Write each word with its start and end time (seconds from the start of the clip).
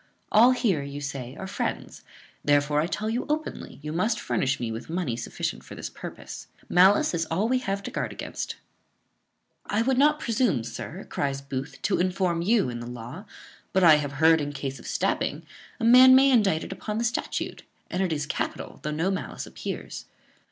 All 0.31 0.49
here 0.49 0.81
you 0.81 0.99
say 0.99 1.35
are 1.37 1.45
friends; 1.45 2.03
therefore 2.43 2.81
I 2.81 2.87
tell 2.87 3.07
you 3.07 3.27
openly, 3.29 3.77
you 3.83 3.93
must 3.93 4.19
furnish 4.19 4.59
me 4.59 4.71
with 4.71 4.89
money 4.89 5.15
sufficient 5.15 5.63
for 5.63 5.75
this 5.75 5.91
purpose. 5.91 6.47
Malice 6.67 7.13
is 7.13 7.27
all 7.27 7.47
we 7.47 7.59
have 7.59 7.83
to 7.83 7.91
guard 7.91 8.11
against." 8.11 8.55
"I 9.67 9.83
would 9.83 9.99
not 9.99 10.19
presume, 10.19 10.63
sir," 10.63 11.05
cries 11.07 11.39
Booth, 11.39 11.79
"to 11.83 11.99
inform 11.99 12.41
you 12.41 12.67
in 12.67 12.79
the 12.79 12.87
law; 12.87 13.25
but 13.73 13.83
I 13.83 13.97
have 13.97 14.13
heard, 14.13 14.41
in 14.41 14.53
case 14.53 14.79
of 14.79 14.87
stabbing, 14.87 15.45
a 15.79 15.83
man 15.85 16.15
may 16.15 16.29
be 16.29 16.33
indicted 16.33 16.71
upon 16.71 16.97
the 16.97 17.03
statute; 17.03 17.61
and 17.91 18.01
it 18.01 18.11
is 18.11 18.25
capital, 18.25 18.79
though 18.81 18.89
no 18.89 19.11
malice 19.11 19.45
appears." 19.45 20.05